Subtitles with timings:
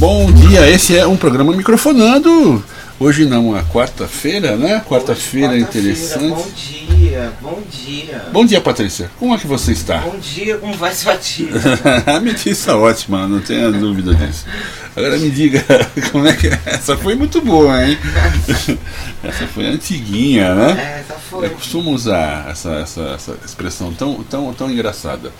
[0.00, 2.64] Bom dia, esse é um programa Microfonando.
[2.98, 4.82] Hoje não, a quarta-feira, né?
[4.88, 6.30] Quarta-feira quarta interessante.
[6.30, 6.79] Bom dia,
[7.40, 8.24] bom dia.
[8.32, 9.10] Bom dia, Patrícia.
[9.18, 9.98] Como é que você está?
[9.98, 11.48] Bom dia, como vai sua tia?
[12.06, 14.46] a minha tia está ótima, não tenha dúvida disso.
[14.96, 15.64] Agora me diga,
[16.10, 16.60] como é que é?
[16.66, 17.98] Essa foi muito boa, hein?
[19.22, 20.70] essa foi antiguinha, né?
[20.78, 21.46] É, essa foi.
[21.46, 25.32] Eu costumo usar essa, essa, essa expressão tão, tão, tão engraçada.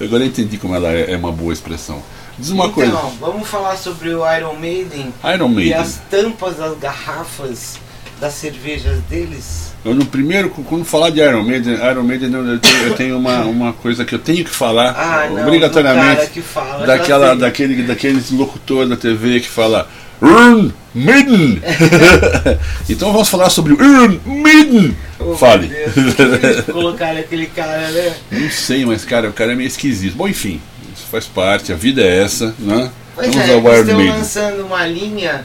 [0.00, 2.02] Agora eu entendi como ela é, é uma boa expressão.
[2.38, 2.96] Diz uma então, coisa.
[3.18, 5.70] vamos falar sobre o Iron Maiden, Iron Maiden.
[5.70, 7.78] e as tampas das garrafas
[8.20, 9.72] das cervejas deles.
[9.84, 13.40] Eu no primeiro, quando falar de Iron Maiden, Iron Maiden eu tenho, eu tenho uma,
[13.46, 18.30] uma coisa que eu tenho que falar ah, não, obrigatoriamente que fala, daquela, daquele, daqueles
[18.30, 19.88] locutor da TV que fala
[20.20, 21.62] Iron Maiden.
[22.88, 24.96] então vamos falar sobre o Iron Maiden.
[25.18, 25.70] Oh, Fale.
[26.72, 28.14] Colocaram aquele cara, né?
[28.32, 30.16] Não sei, mas cara, o cara é meio esquisito.
[30.16, 30.60] Bom, enfim,
[30.96, 32.90] isso faz parte, a vida é essa, né?
[33.14, 34.16] Pois vamos é, Iron estão Maiden.
[34.16, 35.44] lançando uma linha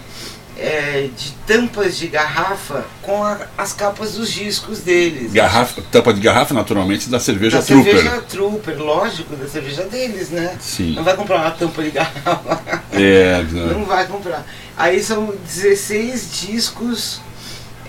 [0.62, 5.34] é, de tampas de garrafa com a, as capas dos discos deles.
[5.34, 7.96] Garrafa, tampa de garrafa, naturalmente, da cerveja da Trooper.
[7.96, 10.56] cerveja Trooper, lógico, da cerveja deles, né?
[10.60, 10.94] Sim.
[10.94, 12.82] Não vai comprar uma tampa de garrafa.
[12.94, 13.80] É, não.
[13.80, 14.46] não vai comprar.
[14.78, 17.22] Aí são 16 discos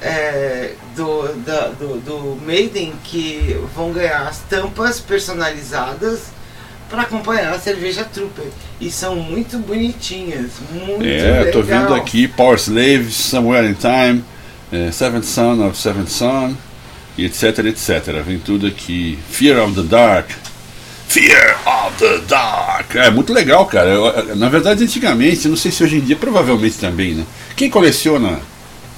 [0.00, 6.32] é, do, da, do, do Maiden que vão ganhar as tampas personalizadas
[6.92, 8.44] para acompanhar a cerveja Trooper.
[8.78, 11.52] E são muito bonitinhas, muito É, legal.
[11.52, 14.22] tô vendo aqui Power Slave, Somewhere in Time,
[14.70, 16.54] é, Seventh Son of Seventh Son,
[17.16, 18.22] etc, etc.
[18.26, 19.18] Vem tudo aqui.
[19.30, 20.28] Fear of the Dark.
[21.08, 22.94] Fear of the Dark.
[22.94, 23.88] É muito legal, cara.
[23.88, 27.24] Eu, na verdade, antigamente, não sei se hoje em dia, provavelmente também, né?
[27.56, 28.38] Quem coleciona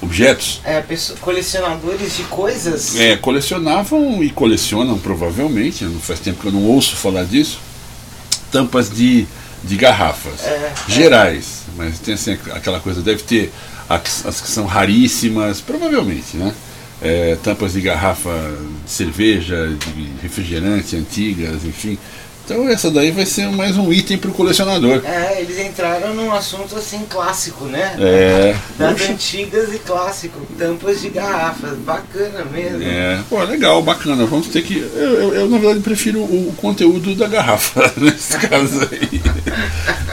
[0.01, 0.59] objetos.
[0.65, 0.83] É,
[1.21, 2.99] colecionadores de coisas.
[2.99, 5.85] É, colecionavam e colecionam provavelmente.
[5.85, 7.59] Não faz tempo que eu não ouço falar disso
[8.55, 9.27] tampas de,
[9.65, 11.71] de garrafas é, gerais, é.
[11.75, 13.51] mas tem assim aquela coisa, deve ter
[13.89, 16.55] as, as que são raríssimas, provavelmente, né?
[17.01, 18.31] É, tampas de garrafa
[18.85, 21.97] de cerveja, de refrigerante antigas, enfim.
[22.45, 25.01] Então essa daí vai ser mais um item para o colecionador.
[25.03, 27.95] É, eles entraram num assunto assim clássico, né?
[27.99, 28.55] É.
[28.77, 29.13] Das Poxa.
[29.13, 32.83] antigas e clássico, tampas de garrafas, bacana mesmo.
[32.83, 34.27] É, pô, legal, bacana.
[34.27, 34.77] Vamos ter que.
[34.77, 39.21] Eu, eu, eu na verdade prefiro o, o, conteúdo da garrafa nesse caso aí.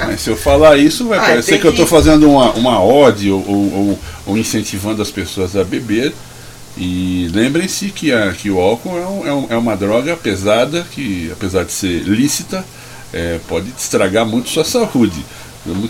[0.06, 2.82] Mas se eu falar isso, vai ah, parecer que, que eu estou fazendo uma, uma
[2.82, 6.14] ode ou, ou, ou incentivando as pessoas a beber.
[6.77, 10.87] E lembrem-se que, a, que o álcool é, um, é, um, é, uma droga pesada
[10.91, 12.65] que, apesar de ser lícita,
[13.12, 15.25] é, pode estragar muito sua saúde.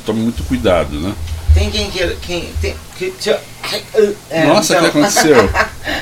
[0.05, 1.15] Tome muito cuidado, né?
[1.55, 2.17] Tem quem queira.
[2.21, 3.13] Quem, tem, que,
[4.31, 5.37] é, Nossa, o então, que aconteceu?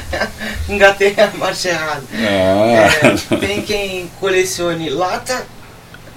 [0.68, 2.02] Engatei a marcha errada.
[2.14, 3.34] Ah.
[3.34, 5.46] É, tem quem colecione lata.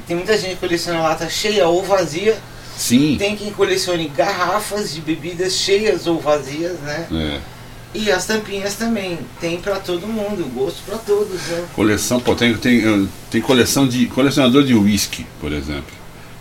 [0.07, 2.37] Tem muita gente que coleciona lata cheia ou vazia.
[2.77, 3.17] Sim.
[3.17, 7.07] Tem quem colecione garrafas de bebidas cheias ou vazias, né?
[7.11, 7.52] É.
[7.93, 11.39] E as tampinhas também, tem para todo mundo, gosto para todos.
[11.47, 11.65] Né?
[11.75, 15.93] Coleção, pô, tem, tem, tem coleção de colecionador de whisky, por exemplo.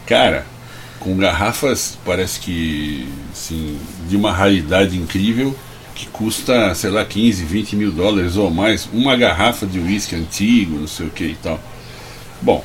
[0.07, 0.47] Cara,
[0.99, 5.55] com garrafas, parece que assim, de uma raridade incrível,
[5.95, 10.79] que custa, sei lá, 15, 20 mil dólares ou mais, uma garrafa de whisky antigo,
[10.79, 11.61] não sei o que e tal.
[12.41, 12.65] Bom,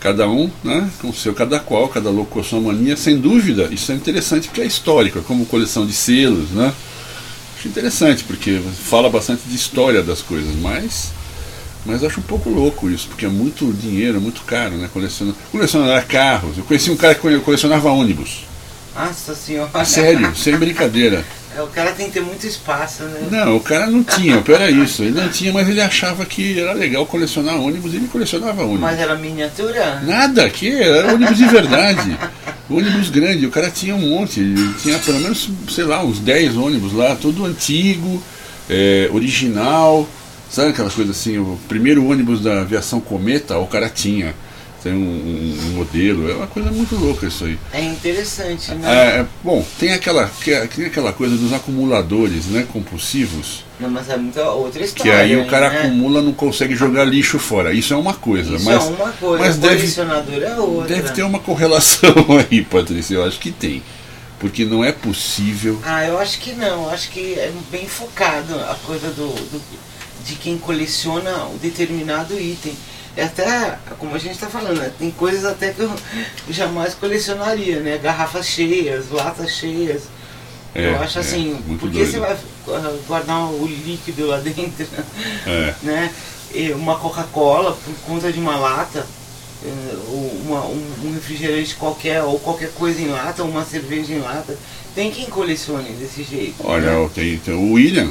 [0.00, 3.18] cada um, né, com o seu cada qual, cada louco com a sua mania, sem
[3.18, 6.72] dúvida, isso é interessante porque é histórico, é como coleção de selos, né?
[7.60, 11.10] Acho interessante, porque fala bastante de história das coisas, mas.
[11.84, 14.88] Mas acho um pouco louco isso, porque é muito dinheiro, é muito caro, né?
[14.90, 16.56] Colecionar, colecionar carros.
[16.56, 18.46] Eu conheci um cara que colecionava ônibus.
[18.96, 19.84] Nossa senhora.
[19.84, 21.22] Sério, sem brincadeira.
[21.54, 23.28] É, o cara tem que ter muito espaço, né?
[23.30, 25.02] Não, o cara não tinha, o pior é isso.
[25.02, 28.80] Ele não tinha, mas ele achava que era legal colecionar ônibus e ele colecionava ônibus.
[28.80, 30.00] Mas era miniatura?
[30.00, 32.18] Nada, que era ônibus de verdade.
[32.70, 34.40] ônibus grande, o cara tinha um monte,
[34.80, 38.22] tinha pelo menos, sei lá, uns 10 ônibus lá, todo antigo,
[38.68, 40.08] é, original,
[40.50, 44.34] sabe aquelas coisas assim, o primeiro ônibus da aviação Cometa, o cara tinha.
[44.82, 47.58] Tem um, um, modelo, é uma coisa muito louca isso aí.
[47.72, 48.88] É interessante, né?
[48.90, 53.64] É, é, bom, tem aquela, que, tem aquela coisa dos acumuladores né, compulsivos.
[53.78, 55.16] Não, mas é muita outra Que história.
[55.18, 55.78] aí o cara né?
[55.80, 57.72] acumula não consegue jogar lixo fora.
[57.72, 60.96] Isso é uma coisa, Isso mas é uma coisa, mas o deve- colecionador é outra.
[60.96, 62.14] deve ter uma correlação
[62.50, 63.14] aí, Patrícia.
[63.16, 63.82] Eu acho que tem.
[64.38, 65.78] Porque não é possível.
[65.84, 66.84] Ah, eu acho que não.
[66.84, 69.62] Eu acho que é bem focado a coisa do, do-
[70.26, 72.72] de quem coleciona um determinado item.
[73.16, 75.92] É até, como a gente está falando, né, tem coisas até que eu
[76.48, 77.98] jamais colecionaria, né?
[77.98, 80.02] Garrafas cheias, latas cheias.
[80.74, 82.10] É, eu acho é, assim, porque doido.
[82.12, 82.36] você vai
[83.08, 84.86] guardar o líquido lá dentro,
[85.46, 86.12] É, né?
[86.76, 89.04] Uma Coca-Cola por conta de uma lata,
[90.08, 94.56] ou uma- um, refrigerante qualquer, ou qualquer coisa em lata, uma cerveja em lata.
[94.94, 96.54] Tem quem colecione desse jeito.
[96.64, 97.10] olha, né?
[97.14, 98.10] tem, tem o William,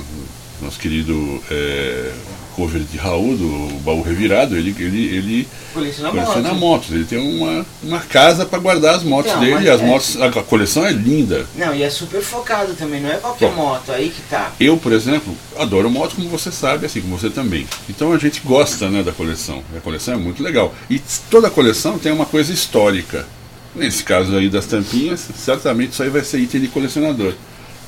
[0.61, 2.13] nosso querido é,
[2.59, 6.59] cover de Raul, do Baú Revirado, ele, ele, ele coleciona coleciona moto.
[6.59, 6.91] motos.
[6.91, 9.69] Ele tem uma, uma casa para guardar as motos Não, dele.
[9.69, 11.45] as é- motos, a coleção é linda.
[11.55, 13.63] Não, e é super focado também, não é qualquer Bom.
[13.63, 14.51] moto, aí que tá.
[14.59, 17.65] Eu, por exemplo, adoro moto, como você sabe, assim como você também.
[17.89, 19.63] Então a gente gosta né, da coleção.
[19.75, 20.75] A coleção é muito legal.
[20.89, 21.01] E
[21.31, 23.25] toda coleção tem uma coisa histórica.
[23.73, 27.33] Nesse caso aí das tampinhas, certamente isso aí vai ser item de colecionador.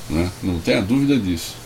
[0.08, 0.30] Né?
[0.42, 1.61] Não tenha dúvida disso.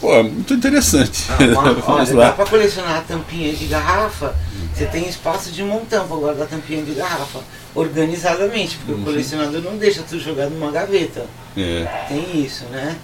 [0.00, 1.24] Pô, é muito interessante.
[1.30, 2.26] Ah, uma- Vamos olha, lá.
[2.26, 4.34] dá pra colecionar tampinhas de garrafa,
[4.74, 7.40] você tem espaço de montão pra guardar tampinha de garrafa,
[7.74, 9.00] organizadamente, porque Uhum.
[9.00, 11.24] o colecionador não deixa tudo jogado numa gaveta.
[11.56, 12.94] É, Tem isso, né?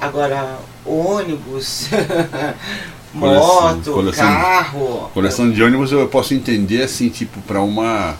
[0.00, 1.88] Agora, ônibus,
[3.18, 5.10] Coleção- moto, coleção- carro.
[5.14, 8.14] coleção de ônibus eu posso entender assim, tipo, para uma,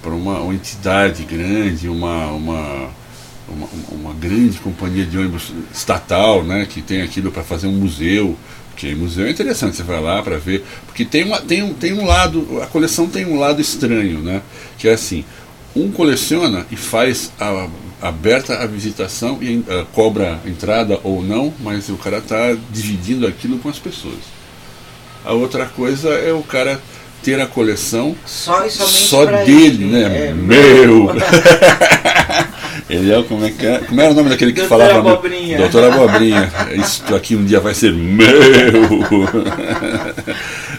[0.00, 2.88] pra uma, uma entidade grande, uma, uma,
[3.48, 8.36] uma, uma grande companhia de ônibus estatal, né, que tem aquilo para fazer um museu.
[8.70, 10.64] Porque museu é interessante, você vai lá para ver.
[10.86, 14.40] Porque tem, uma, tem, um, tem um lado, a coleção tem um lado estranho, né?
[14.78, 15.24] Que é assim,
[15.74, 17.66] um coleciona e faz a,
[18.00, 23.58] aberta a visitação e eh, cobra entrada ou não, mas o cara está dividindo aquilo
[23.58, 24.20] com as pessoas.
[25.24, 26.80] A outra coisa é o cara
[27.22, 29.84] ter a coleção Só só dele, ele.
[29.86, 30.28] né?
[30.28, 31.08] É, Meu!
[32.88, 33.78] Ele é o como é que é?
[33.80, 34.98] Como era o nome daquele que Doutor falava?
[35.12, 35.58] Abobrinha.
[35.58, 36.50] Doutor Abobrinha.
[36.74, 38.26] Isso aqui um dia vai ser meu.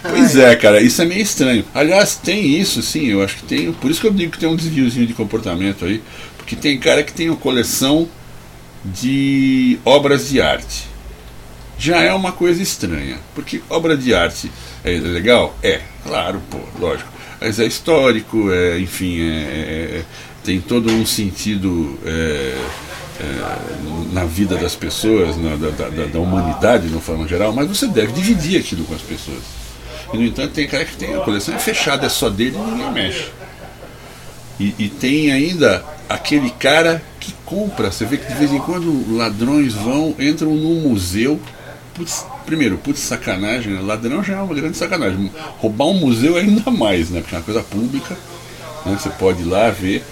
[0.01, 1.63] pois é, cara, isso é meio estranho.
[1.73, 3.71] Aliás, tem isso, sim, eu acho que tem.
[3.73, 6.01] Por isso que eu digo que tem um desviozinho de comportamento aí.
[6.37, 8.07] Porque tem cara que tem uma coleção
[8.83, 10.87] de obras de arte.
[11.77, 13.17] Já é uma coisa estranha.
[13.35, 14.51] Porque obra de arte
[14.83, 15.55] é legal?
[15.61, 17.09] É, claro, pô, lógico.
[17.39, 19.33] Mas é histórico, é, enfim, é,
[20.01, 20.05] é-
[20.49, 22.57] tem todo um sentido é,
[23.19, 27.67] é, na vida das pessoas, na- da, da- da humanidade, de uma forma geral, mas
[27.67, 29.43] você deve dividir aquilo com as pessoas.
[30.11, 32.71] E, no entanto, tem cara que tem a coleção é fechada, é só dele e
[32.71, 33.25] ninguém mexe.
[34.59, 37.91] E, e tem ainda aquele cara que compra.
[37.91, 41.39] Você vê que de vez em quando ladrões vão, entram num museu.
[41.93, 43.81] Putz, primeiro, putz, sacanagem, né?
[43.83, 45.31] ladrão já é uma grande sacanagem.
[45.59, 47.21] Roubar um museu é ainda mais, né?
[47.21, 48.17] Porque é uma coisa pública,
[48.83, 48.97] né?
[48.99, 50.03] Você pode ir lá ver.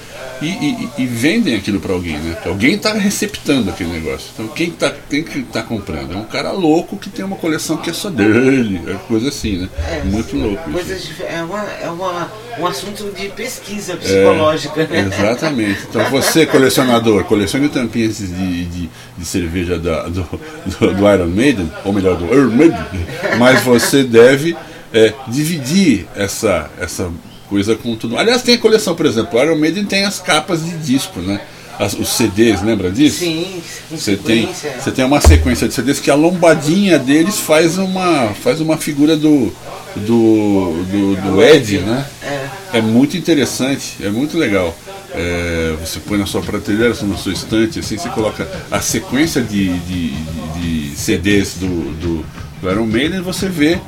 [0.41, 2.37] E, e- e vendem aquilo para alguém, né?
[2.45, 4.29] Alguém está receptando aquele negócio.
[4.33, 6.13] Então quem tá, quem que tá comprando?
[6.13, 9.57] É um cara louco que tem uma coleção que é só dele, é coisa assim,
[9.57, 9.69] né?
[9.89, 10.69] É, Muito louco.
[10.71, 15.09] Coisas dif- é uma, é uma, um assunto de pesquisa psicológica, né?
[15.11, 15.79] Exatamente.
[15.89, 20.21] Então você, colecionador, colecione tampinhas de, de, de cerveja da- do,
[20.79, 22.77] do, do Iron Maiden, ou melhor, do Iron Maiden,
[23.39, 24.55] mas você deve
[24.93, 27.09] é, dividir essa, essa
[27.49, 28.17] coisa com tudo.
[28.17, 31.39] Aliás, tem a coleção, por exemplo, o Iron Maiden tem as capas de disco, né?
[31.79, 33.19] As- os CDs, lembra disso?
[33.19, 38.29] Sim, Você tem, você tem uma sequência de CDs que a lombadinha deles faz uma,
[38.41, 39.53] faz uma figura do,
[39.95, 42.05] do, do, do Ed, né?
[42.23, 42.47] É.
[42.79, 44.75] É muito interessante, é muito legal.
[45.13, 49.77] É, você põe na sua prateleira, na sua estante, assim, você coloca a sequência de,
[49.79, 52.25] de, de- de CDs do, do,
[52.61, 53.79] do Iron Maiden e você vê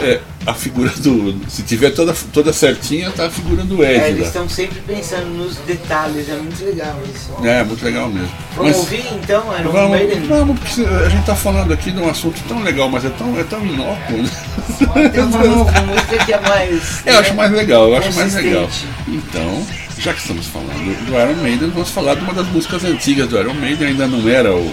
[0.00, 1.34] é, a figura do.
[1.48, 4.26] Se tiver toda, toda certinha, tá a figura do É, Ed eles lá.
[4.28, 7.46] estão sempre pensando nos detalhes, é muito legal isso.
[7.46, 8.30] É, muito legal mesmo.
[8.54, 10.20] Vamos Mas- ouvir então, Iron Vamos, Maiden?
[10.28, 13.38] vamos, porque a gente está falando aqui de um assunto tão legal, mas é tão,
[13.38, 14.16] é tão inócuo.
[14.22, 15.08] Né?
[15.12, 17.02] Tem uma, uma música que é mais.
[17.06, 18.68] Eu acho mais legal, eu acho mais legal.
[19.08, 19.66] Então,
[19.98, 23.38] já que estamos falando do Iron Maiden, vamos falar de uma das músicas antigas do
[23.38, 24.72] Iron Maiden, ainda não era o, o,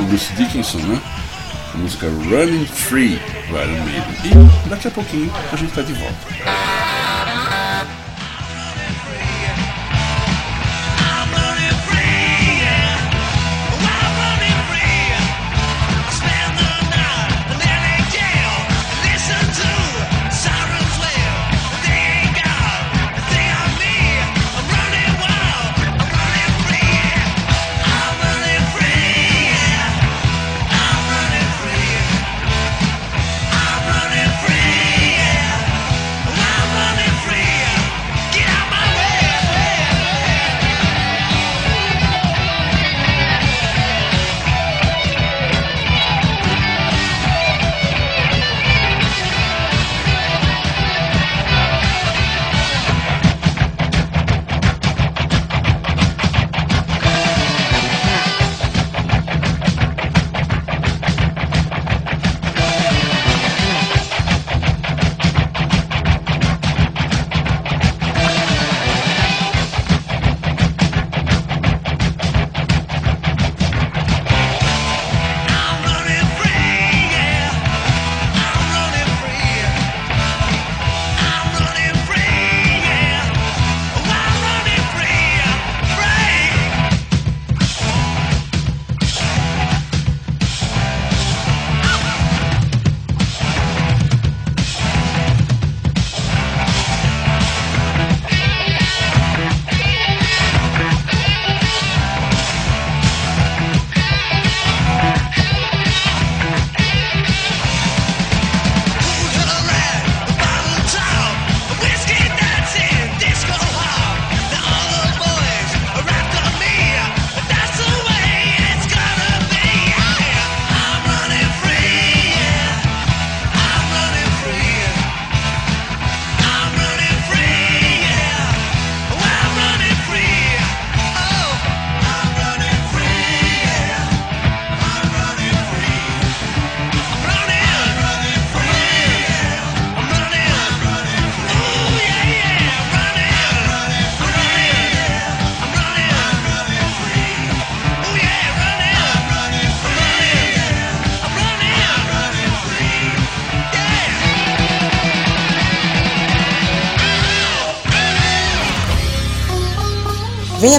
[0.00, 1.00] o Bruce Dickinson, né?
[1.76, 4.56] Música Running Free Iron Maiden.
[4.64, 6.95] E daqui a pouquinho a gente está de volta.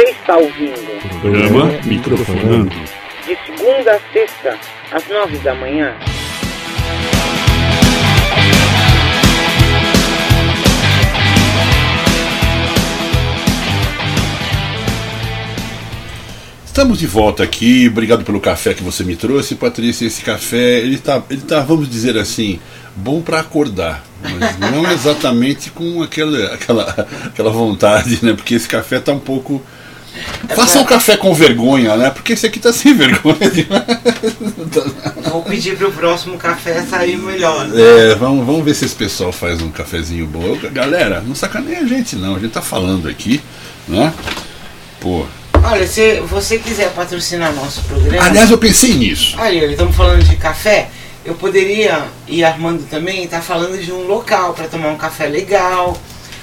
[0.00, 2.70] Você está ouvindo Programa Microfonando.
[3.26, 4.58] de segunda a sexta,
[4.90, 5.94] às nove da manhã.
[16.64, 20.06] Estamos de volta aqui, obrigado pelo café que você me trouxe, Patrícia.
[20.06, 22.58] Esse café, ele tá, ele tá, vamos dizer assim,
[22.96, 28.32] bom para acordar, mas não exatamente com aquela, aquela, aquela vontade, né?
[28.32, 29.62] Porque esse café tá um pouco.
[30.54, 32.10] Faça um café com vergonha, né?
[32.10, 33.84] Porque esse aqui tá sem vergonha demais.
[35.30, 37.68] Vou pedir pro próximo café sair melhor.
[37.74, 40.58] É, vamos, vamos ver se esse pessoal faz um cafezinho bom.
[40.72, 43.40] Galera, não sacaneia a gente não, a gente tá falando aqui,
[43.86, 44.12] né?
[45.00, 45.24] Pô.
[45.62, 48.24] Olha, se você quiser patrocinar nosso programa.
[48.24, 49.36] Aliás, eu pensei nisso.
[49.38, 50.88] Aí, estamos falando de café.
[51.24, 55.96] Eu poderia, e Armando também, estar falando de um local para tomar um café legal,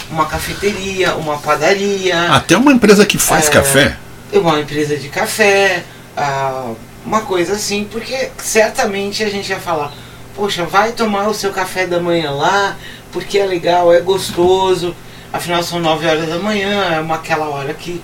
[0.09, 3.51] uma cafeteria, uma padaria, Até uma empresa que faz É.
[3.51, 3.97] café.
[4.33, 5.83] uma empresa de café,
[6.15, 6.71] ah,
[7.05, 9.91] uma coisa assim, porque certamente a gente ia falar,
[10.35, 12.75] poxa, vai tomar o seu café da manhã lá,
[13.11, 14.95] porque é legal, é gostoso,
[15.31, 18.01] afinal são 9 horas da manhã, é uma aquela hora que,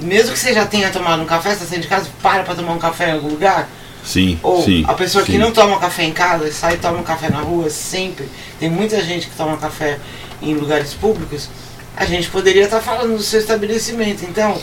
[0.00, 2.54] mesmo que você já tenha tomado um café, você está saindo de casa, para para
[2.54, 3.68] tomar um café em algum lugar,
[4.04, 4.84] Sim, ou sim.
[4.86, 5.38] a pessoa que sim.
[5.38, 8.28] não toma café em casa, sai e toma um café na rua sempre.
[8.60, 9.98] Tem muita gente que toma café
[10.50, 11.48] em lugares públicos.
[11.96, 14.24] A gente poderia estar falando do seu estabelecimento.
[14.24, 14.58] Então,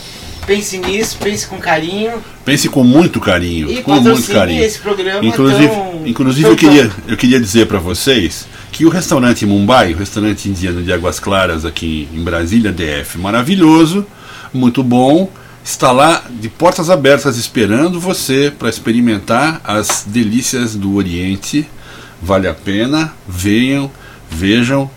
[0.46, 2.12] pense nisso, pense com carinho.
[2.44, 3.70] Pense com muito carinho.
[3.70, 4.62] E com muito carinho.
[4.62, 9.46] esse programa Inclusive, tão- inclusive eu, queria, eu queria dizer para vocês que o restaurante
[9.46, 14.06] Mumbai, o restaurante indiano de Águas Claras aqui em Brasília, DF, maravilhoso,
[14.52, 15.30] muito bom,
[15.64, 21.66] está lá de portas abertas esperando você para experimentar as delícias do Oriente.
[22.20, 23.90] Vale a pena, venham,
[24.30, 24.90] vejam,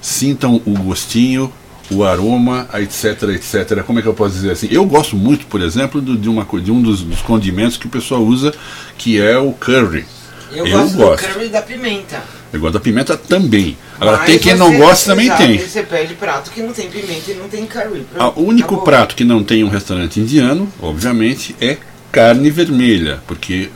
[0.00, 1.52] sintam o gostinho,
[1.90, 3.82] o aroma, etc, etc.
[3.84, 4.68] Como é que eu posso dizer assim?
[4.70, 7.90] Eu gosto muito, por exemplo, do- de, uma, de um dos, dos condimentos que o
[7.90, 8.54] pessoal usa,
[8.96, 10.04] que é o curry.
[10.52, 11.26] Eu, Eu gosto, gosto.
[11.28, 12.22] do curry da pimenta.
[12.52, 13.76] Eu gosto da pimenta também.
[14.00, 15.58] Agora, Mas tem quem não gosta, também tem.
[15.58, 18.04] Você pede prato que não tem pimenta e não tem curry.
[18.14, 18.84] Ah, Pronto, O único acabou.
[18.84, 21.76] prato que não tem um restaurante indiano, obviamente, é
[22.10, 23.68] carne vermelha, porque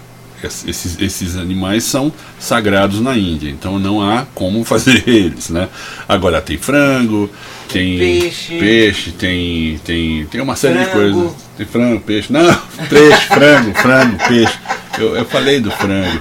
[0.46, 5.68] esses, esses animais são sagrados na Índia, então não há como fazer eles, né?
[6.08, 7.30] Agora tem frango,
[7.68, 8.58] tem Peixe.
[8.58, 11.20] peixe, tem, tem, tem uma série de Frango.
[11.22, 11.44] coisas.
[11.56, 12.32] Tem frango, peixe.
[12.32, 12.54] Não,
[12.88, 14.54] peixe, frango, frango, peixe.
[14.98, 16.20] Eu, eu falei do frango.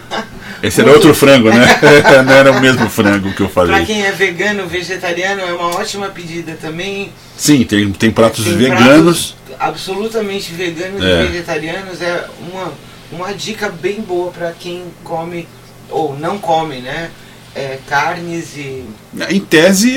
[0.61, 1.65] Esse era outro frango, né?
[2.25, 3.85] Não era o mesmo frango que eu Pra falei.
[3.85, 7.11] quem é vegano, vegetariano, é uma ótima pedida também.
[7.35, 9.35] Sim, tem, tem pratos Tem veganos.
[9.35, 11.23] pratos absolutamente veganos É.
[11.23, 12.71] e vegetarianos é uma,
[13.13, 15.47] uma dica bem boa para quem come
[15.89, 17.11] ou não come, né?
[17.55, 18.83] É, carnes e.
[19.29, 19.91] Em tese,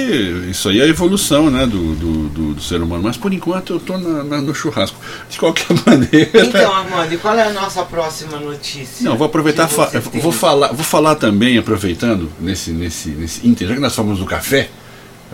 [0.51, 3.73] isso aí é a evolução né, do, do, do- do ser humano, mas por enquanto
[3.73, 4.99] eu estou no churrasco.
[5.31, 6.31] De qualquer maneira.
[6.35, 9.09] Então, Armando, e qual é a nossa próxima notícia?
[9.09, 10.21] Não, vou aproveitar, fa- tem?
[10.21, 14.27] vou falar, vou falar também, aproveitando nesse, nesse, nesse ínter, já que nós falamos do
[14.27, 14.69] café,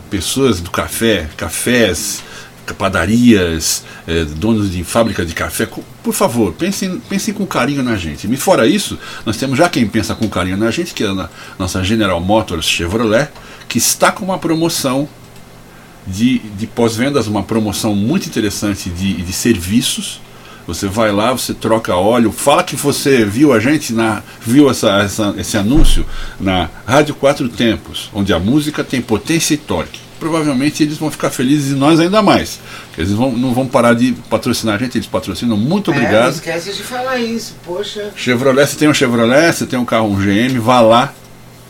[0.09, 2.23] pessoas do café, cafés,
[2.79, 5.69] padarias, eh, donos de fábrica de café,
[6.03, 8.33] por favor, pensem, pensem com carinho na gente.
[8.33, 11.29] E fora isso, nós temos já quem pensa com carinho na gente, que é a
[11.59, 13.29] nossa General Motors Chevrolet,
[13.69, 15.09] que está com uma promoção
[16.07, 20.21] de, de pós-vendas, uma promoção muito interessante de, de serviços.
[20.67, 24.91] Você vai lá, você troca óleo, fala que você viu a gente na viu essa,
[25.03, 26.07] essa- esse anúncio
[26.41, 29.99] na Rádio Quatro Tempos, onde a música tem potência e torque.
[30.23, 32.61] Provavelmente eles vão ficar felizes e nós ainda mais.
[32.87, 35.57] porque Eles vão, não vão parar de patrocinar a gente, eles patrocinam.
[35.57, 36.33] Muito É, não obrigado.
[36.33, 38.11] esquece de falar isso, poxa.
[38.15, 41.13] Chevrolet, você tem um Chevrolet, você tem um carro um GM, vá lá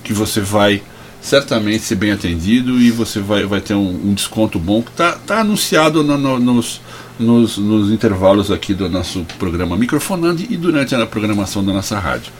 [0.05, 0.83] que você vai
[1.23, 5.13] certamente ser bem atendido e você vai, vai ter um, um desconto bom que está
[5.13, 6.81] tá anunciado no- no- nos,
[7.19, 12.31] nos, nos intervalos aqui do nosso programa Microfonando e durante a programação da nossa rádio.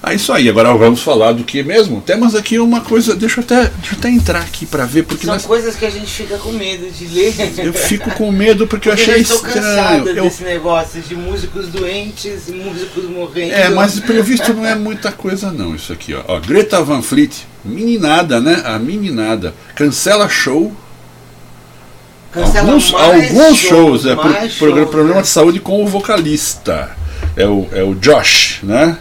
[0.00, 2.00] É isso aí, agora vamos falar do que mesmo?
[2.00, 5.26] Temos aqui uma coisa, deixa eu até, deixa eu até entrar aqui para ver, porque
[5.26, 7.34] São nós, coisas que a gente fica com medo de ler.
[7.58, 10.08] eu fico com medo porque eu Porque achei eu estranho.
[10.08, 13.52] Eu, desse negócio de músicos doentes músicos morrendo.
[13.52, 16.22] É, mas pelo visto não é muita coisa não isso aqui, ó.
[16.28, 17.32] Ó, Greta Van Fleet,
[17.64, 18.62] meninada, né?
[18.64, 19.52] A meninada.
[19.74, 20.72] Cancela show.
[22.30, 25.22] Cancela alguns alguns shows, é por, mais por- shows, problema né?
[25.22, 26.90] de saúde com o vocalista.
[27.36, 28.98] É o, é o Josh, né?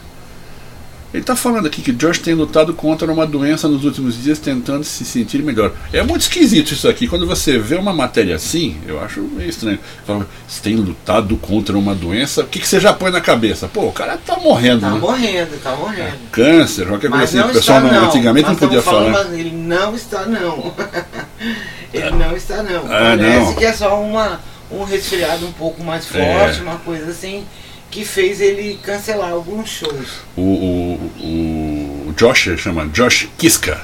[1.18, 4.84] Ele tá falando aqui que Josh tem lutado contra uma doença nos últimos dias, tentando
[4.84, 5.72] se sentir melhor.
[5.92, 7.08] É muito esquisito isso aqui.
[7.08, 9.80] Quando você vê uma matéria assim, eu acho meio estranho.
[10.06, 13.68] Fala, Você tem lutado contra uma doença, o que, que você já põe na cabeça?
[13.68, 15.00] Pô, o cara tá morrendo, Tá né?
[15.00, 16.18] morrendo, tá morrendo.
[16.32, 17.40] Câncer, qualquer coisa assim.
[17.40, 18.08] O pessoal está não- não.
[18.10, 19.34] antigamente Nós não podia falar.
[19.34, 20.74] Ele não está não.
[21.94, 22.86] ele não está não.
[22.86, 23.56] Ah, Parece não.
[23.56, 24.40] que é só uma,
[24.72, 26.38] um resfriado um pouco mais É.
[26.40, 27.44] forte, uma coisa assim,
[27.90, 30.08] que fez ele cancelar alguns shows.
[30.36, 33.82] O, o, o Josh chama Josh Kiska,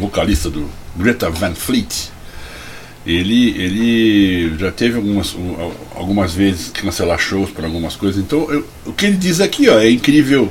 [0.00, 2.10] vocalista do Greta Van Fleet.
[3.06, 8.20] Ele, ele já teve algumas, um, algumas vezes que cancelar shows por algumas coisas.
[8.20, 10.50] Então, eu- o que ele diz aqui ó, é incrível.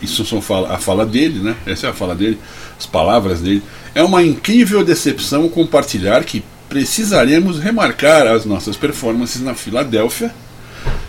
[0.00, 1.54] Isso são fala, a fala dele, né?
[1.64, 2.36] Essa é a fala dele,
[2.76, 3.62] as palavras dele.
[3.94, 10.34] É uma incrível decepção compartilhar que precisaremos remarcar as nossas performances na Filadélfia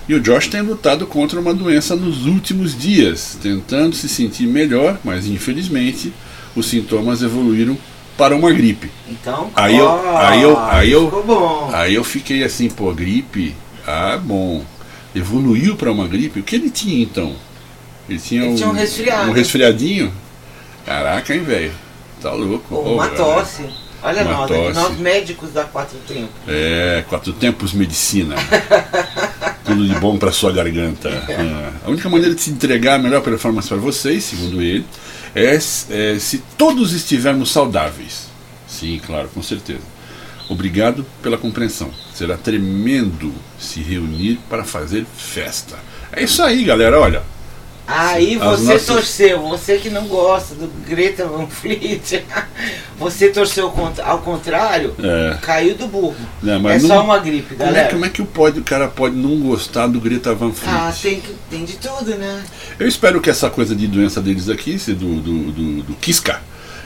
[0.08, 4.98] e o Josh tem lutado contra uma doença nos últimos dias, tentando se sentir melhor,
[5.04, 6.14] mas infelizmente
[6.56, 7.78] os sintomas evoluíram
[8.18, 8.92] para uma gripe.
[9.10, 11.70] Então, Aí eu- aí eu- aí eu- ficou bom.
[11.74, 13.56] Aí eu fiquei assim, pô, gripe?
[13.88, 14.64] Ah, bom.
[15.16, 16.40] Evoluiu para uma gripe?
[16.40, 17.36] O que ele tinha então?
[18.10, 19.30] Ele tinha, Ele tinha um resfriado.
[19.30, 20.14] Um resfriadinho?
[20.86, 21.72] Caraca, hein, velho?
[22.22, 22.76] Tá louco.
[22.76, 23.66] Ou Ô, uma tosse.
[24.06, 24.74] Olha Uma nós, tosse.
[24.74, 26.30] nós médicos da Quatro Tempos.
[26.48, 28.36] É, quatro tempos medicina.
[29.66, 31.10] Tudo de bom para sua garganta.
[31.10, 31.72] É.
[31.86, 34.86] A única maneira de se entregar a melhor performance para vocês, segundo ele,
[35.34, 35.60] é, é
[36.20, 38.28] se todos estivermos saudáveis.
[38.68, 39.94] Sim, claro, com certeza.
[40.50, 41.90] Obrigado pela compreensão.
[42.14, 45.78] Será tremendo se reunir para fazer festa.
[46.12, 47.00] É isso aí, galera.
[47.00, 47.24] Olha,
[47.86, 52.24] Aí As você nossas- torceu, você que não gosta do Greta Van Fleet,
[52.98, 53.74] você torceu
[54.06, 55.38] ao contrário, É.
[55.42, 56.16] caiu do burro.
[56.42, 57.90] né, é não- só uma gripe, como, é, galera.
[57.90, 60.74] como é que o, pode, o cara pode não gostar do Greta Van Fleet?
[60.76, 62.42] Ah, tem, que- tem de tudo, né?
[62.80, 66.42] Eu espero que essa coisa de doença deles aqui, do, do, do, do Kiska,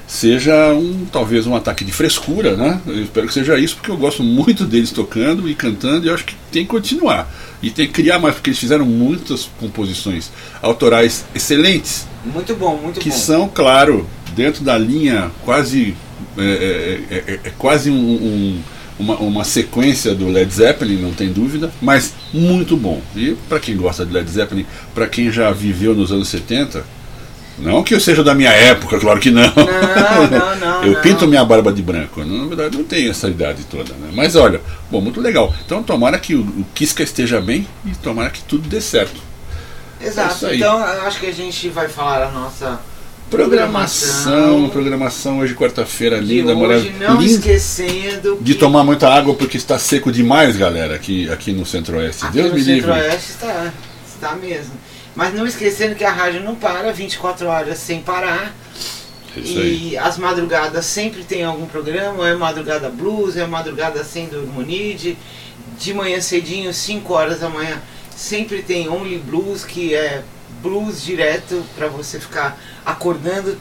[0.08, 2.82] seja um talvez um ataque de frescura, né?
[2.88, 6.14] Eu espero que seja isso, porque eu gosto muito deles tocando e cantando e eu
[6.16, 7.30] acho que tem que continuar.
[7.62, 10.30] E tem que criar mais, porque eles fizeram muitas composições
[10.62, 13.15] autorais excelentes, Muito bom, muito que bom.
[13.15, 15.96] são, claro, dentro da linha quase.
[16.38, 18.62] É, é- é- é- é quase um- um-
[19.00, 23.02] uma, uma sequência do Led Zeppelin, não tem dúvida, mas muito bom.
[23.15, 26.84] E para quem gosta de Led Zeppelin, para quem já viveu nos anos 70,
[27.58, 29.52] não que eu seja da minha época, claro que não.
[29.56, 31.02] Não, não, não, eu não.
[31.02, 32.24] pinto minha barba de branco.
[32.24, 34.10] Na verdade, não tenho essa idade toda, né?
[34.13, 35.54] Mas olha, bom, muito legal.
[35.65, 39.22] Então tomara que o, o Kiska esteja bem e tomara que tudo dê certo.
[40.00, 40.46] É Exato.
[40.46, 40.58] aí.
[40.58, 42.80] Então eu acho que a gente vai falar a nossa
[43.30, 47.13] Programação, programação hoje quarta-feira linda, maravilhosa.
[47.13, 51.65] não esquecendo De que tomar muita água porque está seco demais, galera, aqui, aqui no
[51.65, 52.26] Centro-Oeste.
[52.32, 52.89] Deus no me livre.
[52.89, 53.74] Centro-Oeste está,
[54.15, 54.72] está mesmo.
[55.17, 58.53] Mas não esquecendo que a rádio não para 24 horas sem parar.
[59.36, 59.89] É isso aí.
[59.89, 65.17] E as madrugadas sempre tem algum programa, é madrugada blues, é madrugada sem dormonide,
[65.80, 67.82] de manhã cedinho, 5 horas da manhã,
[68.15, 70.23] sempre tem Only Blues, que é
[70.62, 73.58] blues direto para você ficar acordando,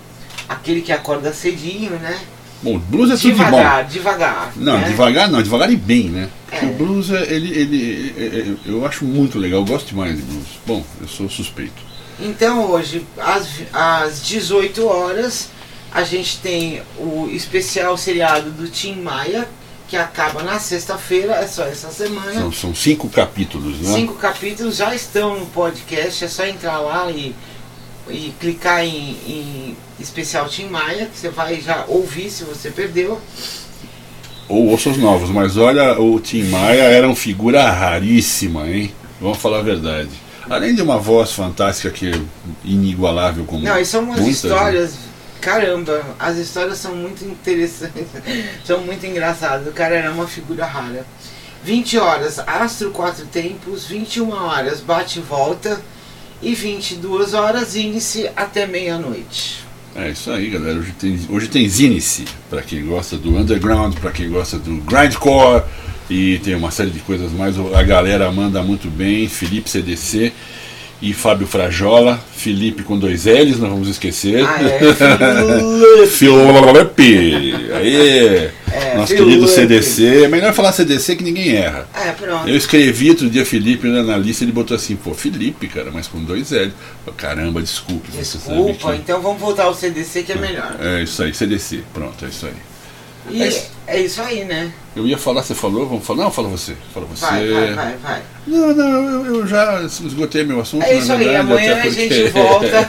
[0.47, 2.21] aquele que acorda cedinho, né?
[2.67, 3.45] Bom, blues é tudo de bom.
[3.45, 4.53] Devagar, devagar.
[4.57, 4.89] Não, né?
[4.89, 6.29] devagar não, devagar e bem, né?
[6.49, 6.69] Porque É.
[6.69, 10.23] o blues, é- ele, ele, é- é- eu acho muito legal, eu gosto demais de
[10.23, 10.47] blues.
[10.67, 11.81] Bom, eu sou suspeito.
[12.19, 15.51] Então hoje, às, às 18 horas,
[15.93, 19.47] a gente tem o especial seriado do Tim Maia,
[19.89, 22.33] que acaba na sexta-feira, é só essa semana.
[22.35, 23.95] São, são cinco capítulos, né?
[23.95, 27.33] Cinco capítulos já estão no podcast, é só entrar lá e,
[28.11, 33.21] e clicar em, em especial Tim Maia, que você vai já ouvir se você perdeu.
[34.49, 38.95] Ou ouça os novos, mas olha, o Tim Maia era uma figura raríssima, hein?
[39.21, 40.11] Vamos falar a verdade.
[40.49, 42.21] Além de uma voz fantástica que é
[42.65, 44.51] inigualável como Não, e são umas muitas, né?
[44.51, 44.95] histórias.
[45.41, 48.07] Caramba, as histórias são muito interessantes,
[48.65, 49.67] são muito engraçadas.
[49.67, 51.05] O cara era uma figura rara.
[51.65, 55.81] 20 horas, Astro Quatro Tempos, 21 horas, Bate e Volta,
[56.47, 59.65] e 22 horas, Índice até meia-noite.
[59.97, 60.79] É isso aí, galera.
[60.79, 65.65] Hoje tem, hoje tem Zinice, pra quem gosta do underground, pra quem gosta do grindcore
[66.09, 67.57] e tem uma série de coisas mais.
[67.75, 69.27] A galera manda muito bem.
[69.27, 70.33] Felipe CDC
[71.03, 72.21] e Fábio Frajola.
[72.37, 74.47] Felipe com dois L's, não vamos esquecer.
[74.47, 76.07] Ah, é.
[76.07, 77.55] Felipe!
[77.73, 78.51] Aí!
[78.77, 80.25] É, Nosso querido CDC.
[80.25, 81.89] É melhor falar CDC que ninguém erra.
[81.95, 82.49] É, pronto.
[82.49, 86.23] Eu escrevi outro dia Felipe na lista ele botou assim, pô, Felipe, cara, mas com
[86.23, 86.73] dois L.
[87.17, 88.09] Caramba, desculpe.
[88.13, 90.77] sabe Desculpa, que- então vamos voltar ao CDC que é melhor.
[90.81, 91.83] É isso aí, CDC.
[91.95, 92.53] Pronto, é isso aí.
[93.31, 93.67] E É.
[93.87, 94.73] é isso aí, né?
[94.95, 96.25] Eu ia falar, você falou, vamos falar.
[96.25, 96.75] Não, fala você.
[96.95, 97.25] Fala você.
[97.27, 98.23] Vai, vai, vai, vai.
[98.47, 100.83] Não, não, eu, eu já esgotei meu assunto.
[100.85, 102.87] É isso aí, verdade, amanhã até a gente porque- volta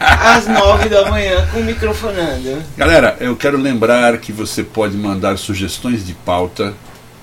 [0.00, 2.62] às nove da manhã com o microfonando.
[2.76, 6.74] Galera, eu quero lembrar que você pode mandar sugestões de pauta,